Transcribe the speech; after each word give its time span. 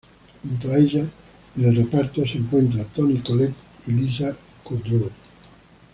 Junto 0.43 0.71
a 0.71 0.79
ella 0.79 1.05
en 1.57 1.63
el 1.65 1.75
reparto 1.75 2.25
se 2.25 2.39
encontraban 2.39 2.91
Toni 2.91 3.19
Collette 3.19 3.53
y 3.85 3.91
Lisa 3.91 4.35
Kudrow. 4.63 5.11